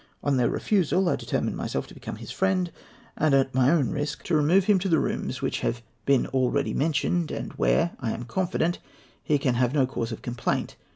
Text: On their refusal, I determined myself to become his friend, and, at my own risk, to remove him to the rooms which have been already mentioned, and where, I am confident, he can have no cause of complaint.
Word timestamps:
On 0.23 0.37
their 0.37 0.49
refusal, 0.49 1.07
I 1.09 1.15
determined 1.15 1.55
myself 1.57 1.85
to 1.85 1.93
become 1.93 2.15
his 2.15 2.31
friend, 2.31 2.71
and, 3.15 3.35
at 3.35 3.53
my 3.53 3.69
own 3.69 3.91
risk, 3.91 4.23
to 4.23 4.35
remove 4.35 4.63
him 4.65 4.79
to 4.79 4.89
the 4.89 4.97
rooms 4.97 5.43
which 5.43 5.59
have 5.59 5.83
been 6.07 6.25
already 6.29 6.73
mentioned, 6.73 7.29
and 7.29 7.51
where, 7.53 7.91
I 7.99 8.09
am 8.09 8.23
confident, 8.23 8.79
he 9.21 9.37
can 9.37 9.53
have 9.53 9.75
no 9.75 9.85
cause 9.85 10.11
of 10.11 10.23
complaint. 10.23 10.75